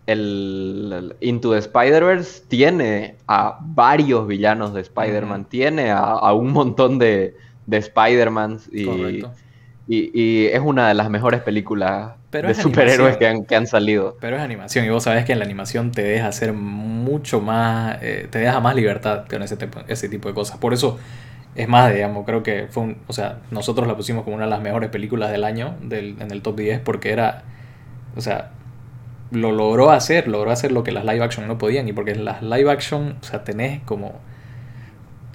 el, 0.08 1.15
Into 1.22 1.51
the 1.51 1.60
Spider-Verse 1.60 2.43
tiene 2.48 3.17
a 3.27 3.60
varios 3.62 4.25
villanos 4.27 4.74
de 4.74 4.82
Spider-Man, 4.82 5.46
tiene 5.46 5.91
a, 5.91 6.34
un 6.34 6.51
montón 6.51 6.98
de, 6.98 7.38
de 7.67 7.77
Spider-Mans 7.77 8.67
y, 8.74 9.24
y, 9.88 10.46
es 10.48 10.62
una 10.62 10.88
de 10.88 10.94
las 10.94 11.10
mejores 11.10 11.42
películas 11.42 12.13
de 12.32 12.54
superhéroes 12.54 13.18
que 13.18 13.28
han, 13.28 13.46
que 13.46 13.56
han, 13.56 13.68
salido. 13.68 14.18
Pero 14.20 14.38
es 14.38 14.42
animación 14.42 14.86
y 14.86 14.90
vos 14.90 15.04
sabés 15.04 15.25
que 15.25 15.34
en 15.34 15.40
la 15.40 15.46
animación 15.46 15.92
te 15.92 16.04
deja 16.04 16.28
hacer 16.28 16.54
mucho 16.54 17.42
más, 17.42 17.98
eh, 18.02 18.28
te 18.30 18.40
deja 18.40 18.60
más 18.60 18.75
libertad 18.75 19.25
con 19.30 19.44
ese, 19.44 19.58
ese 19.88 20.10
tipo 20.10 20.30
de 20.30 20.34
cosas. 20.34 20.58
Por 20.58 20.74
eso 20.74 20.98
es 21.56 21.68
más, 21.68 21.94
digamos, 21.94 22.25
creo 22.25 22.44
que 22.44 22.68
fue 22.70 22.84
un, 22.84 22.98
o 23.08 23.13
sea, 23.13 23.40
nosotros 23.52 23.88
la 23.88 23.96
pusimos 23.96 24.24
como 24.24 24.36
una 24.36 24.46
de 24.46 24.52
las 24.52 24.62
mejores 24.62 24.90
películas 24.90 25.32
del 25.32 25.44
año 25.44 25.75
del, 25.82 26.16
en 26.20 26.32
el 26.32 26.42
top 26.42 26.58
10 26.58 26.80
porque 26.80 27.12
era, 27.12 27.44
o 28.16 28.22
sea, 28.22 28.52
lo 29.34 29.52
logró 29.52 29.92
hacer, 29.92 30.28
logró 30.28 30.52
hacer 30.52 30.72
lo 30.72 30.84
que 30.84 30.92
las 30.92 31.06
live 31.06 31.24
action 31.24 31.48
no 31.48 31.58
podían. 31.58 31.88
Y 31.88 31.94
porque 31.94 32.16
las 32.16 32.42
live 32.42 32.72
action, 32.72 33.18
o 33.22 33.24
sea, 33.24 33.44
tenés 33.44 33.82
como. 33.84 34.20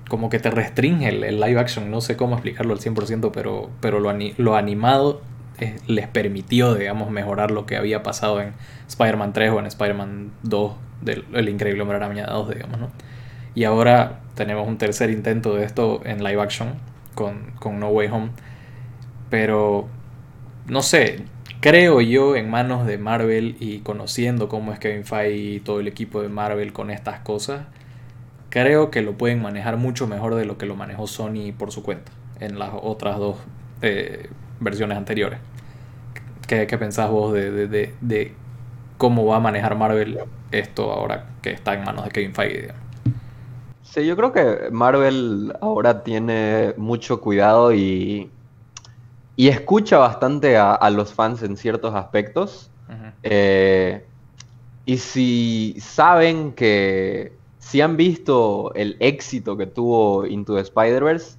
Como 0.09 0.31
que 0.31 0.39
te 0.39 0.51
restringe 0.51 1.09
el, 1.09 1.41
live 1.41 1.61
action, 1.61 1.91
no 1.91 2.01
sé 2.01 2.17
cómo 2.17 2.35
explicarlo 2.35 2.73
al 2.73 2.81
100%, 2.81 3.31
pero, 3.33 3.71
pero 3.81 4.01
lo, 4.01 4.13
lo 4.39 4.57
animado 4.57 5.21
eh, 5.61 5.77
les 5.87 6.07
permitió, 6.07 6.75
digamos, 6.75 7.11
mejorar 7.11 7.51
lo 7.51 7.67
que 7.67 7.77
había 7.77 8.03
pasado 8.03 8.41
en 8.41 8.55
Spider-Man 8.89 9.33
3 9.33 9.51
o 9.51 9.59
en 9.59 9.67
Spider-Man 9.67 10.31
2, 10.43 10.73
del 11.03 11.25
El 11.35 11.49
Increíble 11.49 11.83
Hombre 11.83 11.97
Araña 11.97 12.27
2, 12.27 12.55
digamos, 12.55 12.79
¿no? 12.79 12.91
Y 13.55 13.65
ahora 13.65 14.21
tenemos 14.35 14.69
un 14.69 14.79
tercer 14.79 15.11
intento 15.11 15.57
de 15.57 15.65
esto 15.65 16.01
en 16.05 16.23
live 16.23 16.41
action 16.41 16.75
con, 17.17 17.53
con 17.59 17.81
No 17.81 17.89
Way 17.89 18.09
Home. 18.09 18.31
Pero, 19.31 19.89
no 20.67 20.83
sé, 20.83 21.25
creo 21.61 22.01
yo 22.01 22.37
en 22.37 22.49
manos 22.49 22.87
de 22.87 22.99
Marvel 22.99 23.57
y 23.59 23.81
conociendo 23.81 24.49
cómo 24.49 24.73
es 24.73 24.79
Kevin 24.79 25.05
Feige 25.05 25.37
y 25.37 25.61
todo 25.61 25.81
el 25.81 25.89
equipo 25.89 26.23
de 26.23 26.29
Marvel 26.29 26.73
con 26.73 26.91
estas 26.91 27.19
cosas, 27.21 27.63
creo 28.63 28.91
que 28.91 29.03
lo 29.03 29.15
pueden 29.15 29.43
manejar 29.43 29.77
mucho 29.77 30.07
mejor 30.07 30.35
de 30.35 30.45
lo 30.45 30.59
que 30.59 30.67
lo 30.67 30.77
manejó 30.77 31.07
Sony 31.07 31.53
por 31.57 31.73
su 31.73 31.83
cuenta 31.83 32.13
en 32.41 32.59
las 32.59 32.71
otras 32.81 33.19
dos 33.19 33.37
eh, 33.83 34.29
versiones 34.61 34.97
anteriores. 34.97 35.41
¿Qué, 36.47 36.67
qué 36.67 36.79
pensás 36.79 37.11
vos 37.11 37.33
de, 37.33 37.93
de, 38.01 38.35
cómo 38.97 39.27
va 39.27 39.37
a 39.37 39.41
manejar 39.41 39.77
Marvel 39.77 40.21
esto 40.51 40.93
ahora 40.93 41.27
que 41.43 41.51
está 41.51 41.75
en 41.75 41.85
manos 41.85 42.05
de 42.05 42.11
Kevin 42.11 42.35
Feige? 42.35 42.73
Sí, 43.83 44.07
yo 44.07 44.17
creo 44.17 44.33
que 44.33 44.71
Marvel 44.71 45.53
ahora 45.61 46.03
tiene 46.03 46.75
mucho 46.77 47.21
cuidado 47.21 47.73
y 47.75 48.31
y 49.39 49.47
escucha 49.47 49.99
bastante 49.99 50.57
a, 50.57 50.91
los 50.91 51.15
fans 51.15 51.45
en 51.45 51.57
ciertos 51.57 51.95
aspectos. 51.95 52.73
Eh, 53.23 54.05
y 54.85 54.97
si 54.99 55.77
saben 55.79 56.51
que, 56.55 57.38
si 57.59 57.81
han 57.81 57.97
visto 57.97 58.73
el 58.75 58.97
éxito 59.01 59.57
que 59.57 59.67
tuvo 59.67 60.27
Into 60.27 60.55
the 60.55 60.63
Spider-Verse, 60.63 61.37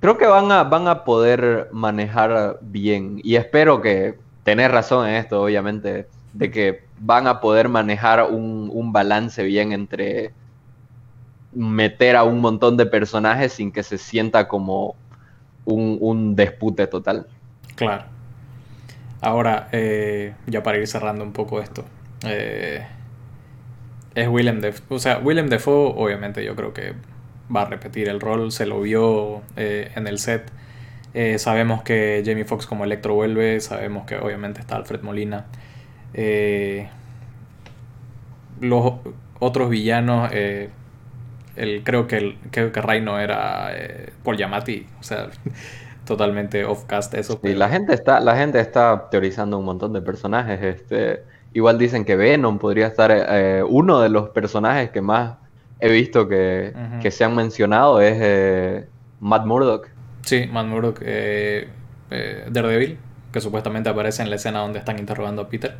creo 0.00 0.18
que 0.18 0.26
van 0.26 0.52
a, 0.52 0.64
van 0.64 0.88
a 0.88 1.04
poder 1.04 1.68
manejar 1.72 2.58
bien. 2.62 3.20
Y 3.22 3.36
espero 3.36 3.80
que 3.80 4.18
tenés 4.44 4.70
razón 4.70 5.08
en 5.08 5.14
esto, 5.16 5.42
obviamente, 5.42 6.06
de 6.32 6.50
que 6.50 6.84
van 6.98 7.26
a 7.26 7.40
poder 7.40 7.68
manejar 7.68 8.30
un, 8.30 8.70
un 8.72 8.92
balance 8.92 9.42
bien 9.42 9.72
entre 9.72 10.32
meter 11.52 12.16
a 12.16 12.24
un 12.24 12.40
montón 12.40 12.76
de 12.76 12.86
personajes 12.86 13.54
sin 13.54 13.72
que 13.72 13.82
se 13.82 13.96
sienta 13.96 14.46
como 14.46 14.94
un, 15.64 15.98
un 16.00 16.36
despute 16.36 16.86
total. 16.86 17.26
Claro. 17.74 18.04
Ahora, 19.20 19.68
eh, 19.72 20.34
ya 20.46 20.62
para 20.62 20.78
ir 20.78 20.86
cerrando 20.86 21.24
un 21.24 21.32
poco 21.32 21.60
esto. 21.60 21.84
Eh, 22.24 22.86
es 24.16 24.28
Willem 24.28 24.60
Dafoe. 24.60 24.96
O 24.96 24.98
sea, 24.98 25.18
Willem 25.18 25.48
Dafoe, 25.48 25.92
obviamente, 25.96 26.44
yo 26.44 26.56
creo 26.56 26.72
que 26.74 26.94
va 27.54 27.62
a 27.62 27.64
repetir 27.66 28.08
el 28.08 28.20
rol. 28.20 28.50
Se 28.50 28.66
lo 28.66 28.80
vio 28.80 29.42
eh, 29.56 29.92
en 29.94 30.08
el 30.08 30.18
set. 30.18 30.50
sabemos 31.38 31.82
que 31.82 32.22
Jamie 32.26 32.44
Foxx 32.44 32.66
como 32.66 32.84
Electro 32.84 33.14
vuelve. 33.14 33.60
Sabemos 33.60 34.06
que 34.06 34.16
obviamente 34.16 34.60
está 34.60 34.76
Alfred 34.76 35.02
Molina. 35.02 35.46
los 38.60 38.94
otros 39.38 39.70
villanos. 39.70 40.30
el, 40.32 41.82
creo 41.84 42.08
que 42.08 42.16
el, 42.16 42.36
creo 42.50 42.72
que 42.72 42.80
Reino 42.82 43.20
era 43.20 43.70
Paul 44.24 44.36
Yamati. 44.36 44.86
O 44.98 45.02
sea. 45.04 45.28
totalmente 46.06 46.64
off-cast 46.64 47.12
eso. 47.14 47.38
Y 47.42 47.52
la 47.54 47.68
gente 47.68 47.92
está, 47.92 48.20
la 48.20 48.36
gente 48.36 48.60
está 48.60 49.08
teorizando 49.10 49.58
un 49.58 49.66
montón 49.66 49.92
de 49.92 50.00
personajes. 50.00 50.62
Este, 50.62 51.24
igual 51.56 51.78
dicen 51.78 52.04
que 52.04 52.16
Venom 52.16 52.58
podría 52.58 52.86
estar 52.86 53.10
eh, 53.10 53.62
uno 53.66 54.02
de 54.02 54.10
los 54.10 54.28
personajes 54.28 54.90
que 54.90 55.00
más 55.00 55.38
he 55.80 55.90
visto 55.90 56.28
que, 56.28 56.74
se 57.10 57.24
han 57.24 57.34
mencionado 57.34 58.02
es 58.02 58.18
eh, 58.20 58.86
Matt 59.20 59.46
Murdock. 59.46 59.88
Sí, 60.20 60.46
Matt 60.52 60.66
Murdock, 60.66 61.00
eh, 61.00 61.68
Daredevil, 62.50 62.98
que 63.32 63.40
supuestamente 63.40 63.88
aparece 63.88 64.22
en 64.22 64.28
la 64.28 64.36
escena 64.36 64.58
donde 64.58 64.80
están 64.80 64.98
interrogando 64.98 65.42
a 65.42 65.48
Peter. 65.48 65.76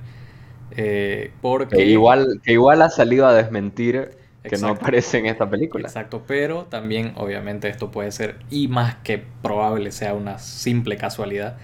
porque... 1.42 1.84
igual, 1.84 2.40
que 2.42 2.52
igual 2.52 2.80
ha 2.80 2.88
salido 2.88 3.26
a 3.26 3.34
desmentir 3.34 4.12
que 4.44 4.56
no 4.56 4.68
aparece 4.68 5.18
en 5.18 5.26
esta 5.26 5.50
película. 5.50 5.88
Exacto, 5.88 6.22
pero 6.26 6.64
también 6.64 7.12
obviamente 7.16 7.68
esto 7.68 7.90
puede 7.90 8.12
ser, 8.12 8.36
y 8.48 8.68
más 8.68 8.94
que 8.96 9.22
probable 9.42 9.92
sea 9.92 10.14
una 10.14 10.38
simple 10.38 10.96
casualidad, 10.96 11.58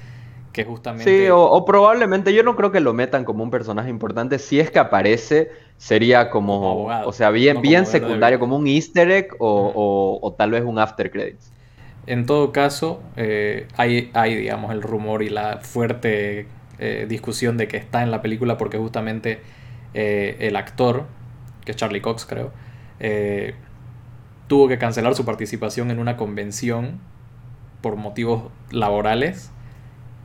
que 0.53 0.65
justamente... 0.65 1.05
Sí, 1.05 1.29
o, 1.33 1.65
probablemente 1.65 2.35
yo 2.35 2.43
no 2.43 2.55
creo 2.57 2.71
que 2.71 2.81
lo 2.81 2.93
metan 2.93 3.25
como 3.25 3.43
un 3.43 3.51
personaje 3.51 3.89
importante, 3.89 4.39
si 4.39 4.61
es 4.61 4.71
que 4.71 4.79
aparece 4.79 5.51
sería 5.79 6.31
como, 6.31 6.85
o 6.87 7.13
sea, 7.13 7.31
bien, 7.31 7.61
bien 7.63 7.87
secundario, 7.87 8.39
como 8.39 8.57
un 8.57 8.67
easter 8.67 9.11
egg 9.11 9.35
o, 9.39 10.35
tal 10.39 10.53
vez 10.53 10.63
un 10.63 10.79
after 10.79 11.11
credits. 11.11 11.53
En 12.07 12.27
todo 12.27 12.53
caso, 12.53 13.01
eh, 13.17 13.67
hay, 13.77 14.11
hay, 14.13 14.37
digamos, 14.37 14.73
el 14.73 14.83
rumor 14.83 15.23
y 15.23 15.29
la 15.29 15.59
fuerte 15.59 16.47
eh, 16.79 17.07
discusión 17.09 17.57
de 17.57 17.69
que 17.69 17.77
está 17.77 18.03
en 18.03 18.11
la 18.11 18.23
película 18.23 18.59
porque 18.59 18.77
justamente 18.77 19.41
eh, 19.95 20.37
el 20.41 20.57
actor 20.57 21.07
que 21.65 21.71
es 21.73 21.77
Charlie 21.77 22.01
Cox 22.01 22.27
creo, 22.27 22.51
tuvo 24.49 24.69
que 24.69 24.79
cancelar 24.79 25.15
su 25.15 25.25
participación 25.25 25.91
en 25.91 25.99
una 25.99 26.17
convención 26.17 27.01
por 27.81 27.97
motivos 27.97 28.51
laborales 28.71 29.53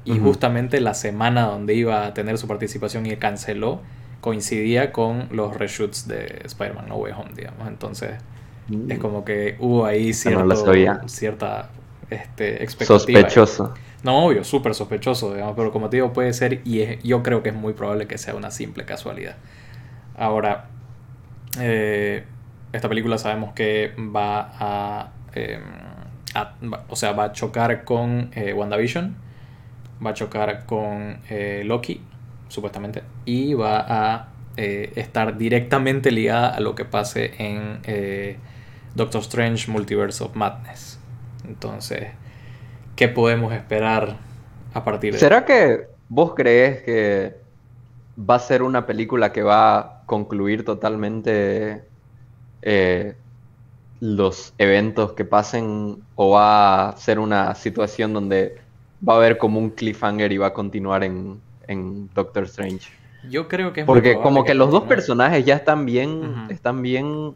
y 0.08 0.20
justamente 0.20 0.80
la 0.82 0.94
semana 0.94 1.48
donde 1.48 1.74
iba 1.74 2.06
a 2.06 2.14
tener 2.14 2.38
su 2.38 2.48
participación 2.48 3.06
y 3.06 3.16
canceló 3.18 3.82
coincidía 4.22 4.92
con 4.92 5.28
los 5.32 5.56
reshoots 5.56 6.08
de 6.08 6.42
Spider-Man 6.46 6.88
No 6.88 6.96
Way 6.96 7.14
Home, 7.14 7.32
digamos. 7.36 7.68
Entonces 7.68 8.16
mm. 8.68 8.92
es 8.92 9.00
como 9.00 9.24
que 9.24 9.56
hubo 9.60 9.86
ahí 9.86 10.14
cierta 10.14 11.70
este, 12.10 12.64
expectativa. 12.64 13.00
Sospechoso. 13.00 13.74
No, 14.04 14.26
obvio, 14.26 14.44
súper 14.44 14.74
sospechoso, 14.74 15.34
digamos, 15.34 15.56
pero 15.56 15.72
como 15.72 15.90
te 15.90 15.98
digo, 15.98 16.14
puede 16.14 16.32
ser 16.34 16.62
y 16.64 17.00
yo 17.08 17.24
creo 17.24 17.42
que 17.44 17.50
es 17.50 17.56
muy 17.56 17.74
probable 17.74 18.08
que 18.08 18.18
sea 18.18 18.36
una 18.36 18.52
simple 18.52 18.86
casualidad. 18.86 19.36
Ahora, 20.16 20.70
eh, 21.60 22.24
esta 22.74 22.90
película 22.90 23.18
sabemos 23.18 23.54
que 23.54 23.94
va 23.98 24.52
a, 24.60 25.12
em, 25.34 25.62
o 26.90 26.96
sea, 26.96 27.14
va 27.14 27.26
a 27.26 27.32
chocar 27.32 27.84
con 27.84 28.32
eh, 28.36 28.54
WandaVision, 28.54 29.16
va 30.06 30.12
a 30.12 30.14
chocar 30.14 30.66
con 30.66 31.20
eh, 31.30 31.64
Loki, 31.66 32.02
supuestamente, 32.48 33.04
y 33.26 33.54
va 33.54 33.86
a 33.88 34.30
estar 34.58 35.38
directamente 35.38 36.10
ligada 36.10 36.50
a 36.50 36.60
lo 36.60 36.74
que 36.74 36.84
pase 36.84 37.32
en 37.38 37.80
Doctor 38.96 39.22
Strange 39.22 39.70
Multiverse 39.70 40.24
of 40.24 40.36
Madness. 40.36 41.00
Entonces, 41.48 42.08
¿qué 42.96 43.08
podemos 43.08 43.54
esperar 43.54 44.18
a 44.74 44.84
partir 44.84 45.14
de 45.14 45.20
¿Será 45.20 45.46
que 45.46 45.88
vos 46.10 46.34
crees 46.36 46.82
que 46.82 47.36
va 48.18 48.36
a 48.36 48.40
ser 48.40 48.64
una 48.64 48.86
película 48.86 49.32
que 49.32 49.44
va 49.44 49.78
a 49.78 50.02
concluir 50.06 50.66
totalmente 50.66 51.84
eh, 52.62 53.16
los 54.00 54.54
eventos 54.58 55.14
que 55.14 55.26
pasen 55.26 56.04
o 56.16 56.32
va 56.32 56.90
a 56.90 56.98
ser 56.98 57.20
una 57.20 57.54
situación 57.56 58.14
donde 58.14 58.58
va 59.08 59.14
a 59.14 59.18
haber 59.18 59.38
como 59.38 59.60
un 59.60 59.70
cliffhanger 59.70 60.32
y 60.32 60.38
va 60.38 60.48
a 60.48 60.54
continuar 60.54 61.04
en, 61.04 61.40
Doctor 62.14 62.44
Strange? 62.44 62.90
Yo 63.30 63.48
creo 63.48 63.74
que 63.74 63.82
es 63.82 63.86
Porque 63.86 64.16
como 64.16 64.44
que, 64.44 64.54
los 64.54 64.72
dos 64.72 64.84
personajes 64.84 65.44
ya 65.44 65.56
están 65.56 65.86
bien, 65.86 66.48
están 66.50 66.82
bien 66.82 67.36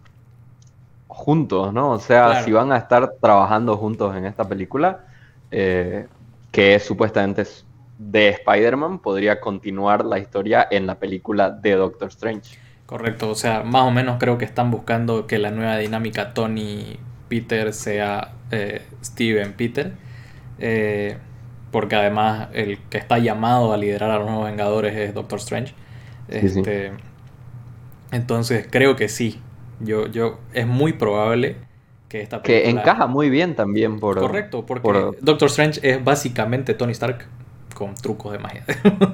juntos, 1.07 1.73
¿no? 1.73 1.91
O 1.91 1.99
sea, 1.99 2.43
si 2.43 2.51
van 2.51 2.71
a 2.71 2.77
estar 2.77 3.15
trabajando 3.19 3.75
juntos 3.75 4.15
en 4.15 4.25
esta 4.25 4.47
película, 4.47 5.05
eh, 5.51 6.07
que 6.51 6.79
supuestamente 6.79 7.41
es 7.41 7.65
de 7.97 8.29
Spider-Man, 8.29 8.99
podría 8.99 9.41
continuar 9.41 10.05
la 10.05 10.17
historia 10.19 10.67
en 10.71 10.87
la 10.87 10.95
película 10.95 11.51
de 11.51 11.75
Doctor 11.75 12.07
Strange. 12.07 12.57
Correcto, 12.85 13.29
o 13.29 13.35
sea, 13.35 13.63
más 13.63 13.83
o 13.83 13.91
menos 13.91 14.17
creo 14.19 14.37
que 14.37 14.45
están 14.45 14.71
buscando 14.71 15.27
que 15.27 15.37
la 15.37 15.51
nueva 15.51 15.77
dinámica 15.77 16.33
Tony 16.33 16.97
Peter 17.29 17.73
sea 17.73 18.33
eh, 18.51 18.81
Steven 19.03 19.53
Peter. 19.53 19.93
Eh, 20.59 21.17
porque 21.71 21.95
además 21.95 22.49
el 22.53 22.77
que 22.89 22.97
está 22.97 23.17
llamado 23.17 23.73
a 23.73 23.77
liderar 23.77 24.11
a 24.11 24.17
los 24.17 24.27
nuevos 24.27 24.45
Vengadores 24.45 24.95
es 24.95 25.13
Doctor 25.13 25.39
Strange. 25.39 25.73
Este, 26.27 26.91
Entonces 28.11 28.67
creo 28.69 28.95
que 28.95 29.09
sí, 29.09 29.39
yo, 29.79 30.07
yo, 30.07 30.39
es 30.53 30.67
muy 30.67 30.93
probable 30.93 31.55
que 32.09 32.21
esta 32.21 32.41
película... 32.41 32.63
Que 32.63 32.69
encaja 32.69 33.07
muy 33.07 33.29
bien 33.29 33.55
también 33.55 33.99
por... 33.99 34.19
Correcto, 34.19 34.65
porque 34.65 35.17
Doctor 35.21 35.47
Strange 35.47 35.79
es 35.83 36.03
básicamente 36.03 36.73
Tony 36.73 36.91
Stark 36.91 37.25
con 37.73 37.95
trucos 37.95 38.33
de 38.33 38.39
magia. 38.39 38.65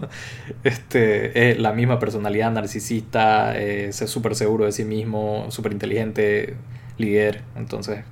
este, 0.63 1.51
es 1.51 1.59
la 1.59 1.73
misma 1.73 1.99
personalidad 1.99 2.51
narcisista, 2.51 3.57
es 3.57 3.95
súper 3.95 4.35
seguro 4.35 4.65
de 4.65 4.71
sí 4.71 4.83
mismo, 4.83 5.45
súper 5.49 5.71
inteligente, 5.71 6.55
líder, 6.97 7.43
entonces... 7.55 8.03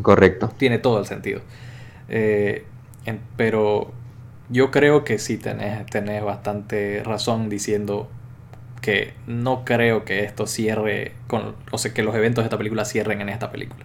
Correcto. 0.00 0.50
Tiene 0.56 0.78
todo 0.78 1.00
el 1.00 1.06
sentido. 1.06 1.40
Eh, 2.08 2.64
pero 3.36 3.92
yo 4.48 4.70
creo 4.70 5.04
que 5.04 5.18
sí 5.18 5.36
tenés, 5.36 5.86
tenés 5.86 6.22
bastante 6.22 7.02
razón 7.04 7.48
diciendo 7.48 8.08
que 8.80 9.14
no 9.26 9.64
creo 9.64 10.04
que 10.04 10.24
esto 10.24 10.46
cierre 10.46 11.12
con, 11.26 11.56
o 11.70 11.78
sea, 11.78 11.92
que 11.92 12.02
los 12.02 12.14
eventos 12.14 12.42
de 12.42 12.46
esta 12.46 12.58
película 12.58 12.84
cierren 12.84 13.20
en 13.20 13.28
esta 13.28 13.50
película. 13.50 13.84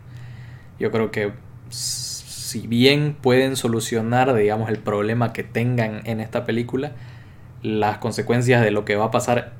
Yo 0.79 0.91
creo 0.91 1.12
que 1.12 1.33
si 1.69 2.67
bien 2.67 3.15
pueden 3.19 3.55
solucionar, 3.55 4.33
digamos, 4.33 4.69
el 4.69 4.77
problema 4.77 5.33
que 5.33 5.43
tengan 5.43 6.01
en 6.05 6.19
esta 6.19 6.45
película, 6.45 6.91
las 7.62 7.97
consecuencias 7.97 8.62
de 8.62 8.71
lo 8.71 8.86
que 8.86 8.95
va 8.95 9.05
a 9.05 9.12
pasar 9.12 9.53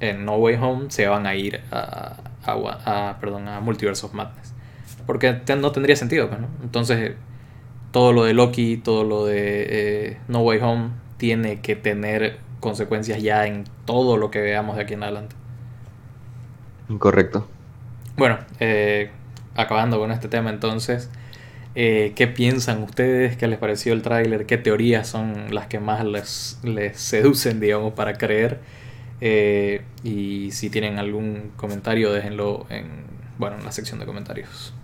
en 0.00 0.24
No 0.24 0.36
Way 0.36 0.56
Home 0.60 0.90
se 0.90 1.06
van 1.06 1.26
a 1.26 1.34
ir 1.34 1.60
a, 1.70 2.16
a, 2.44 3.16
perdón, 3.20 3.48
a 3.48 3.60
Multiverse 3.60 4.04
of 4.06 4.14
Madness. 4.14 4.52
Porque 5.06 5.40
no 5.58 5.72
tendría 5.72 5.96
sentido, 5.96 6.28
pues, 6.28 6.40
¿no? 6.40 6.48
Entonces, 6.62 7.12
todo 7.94 8.12
lo 8.12 8.24
de 8.24 8.34
Loki, 8.34 8.76
todo 8.76 9.04
lo 9.04 9.24
de 9.24 9.66
eh, 9.68 10.16
No 10.26 10.40
Way 10.40 10.58
Home 10.62 10.88
tiene 11.16 11.60
que 11.60 11.76
tener 11.76 12.40
consecuencias 12.58 13.22
ya 13.22 13.46
en 13.46 13.62
todo 13.84 14.16
lo 14.16 14.32
que 14.32 14.40
veamos 14.40 14.74
de 14.74 14.82
aquí 14.82 14.94
en 14.94 15.04
adelante. 15.04 15.36
Correcto. 16.98 17.46
Bueno, 18.16 18.38
eh, 18.58 19.10
acabando 19.54 20.00
con 20.00 20.10
este 20.10 20.26
tema 20.26 20.50
entonces, 20.50 21.08
eh, 21.76 22.14
¿qué 22.16 22.26
piensan 22.26 22.82
ustedes? 22.82 23.36
¿Qué 23.36 23.46
les 23.46 23.60
pareció 23.60 23.92
el 23.92 24.02
tráiler? 24.02 24.44
¿Qué 24.44 24.58
teorías 24.58 25.06
son 25.06 25.54
las 25.54 25.68
que 25.68 25.78
más 25.78 26.04
les, 26.04 26.58
les 26.64 26.98
seducen, 26.98 27.60
digamos, 27.60 27.92
para 27.92 28.14
creer? 28.14 28.58
Eh, 29.20 29.82
y 30.02 30.50
si 30.50 30.68
tienen 30.68 30.98
algún 30.98 31.52
comentario, 31.54 32.12
déjenlo 32.12 32.66
en, 32.70 32.88
bueno, 33.38 33.56
en 33.56 33.64
la 33.64 33.70
sección 33.70 34.00
de 34.00 34.06
comentarios. 34.06 34.74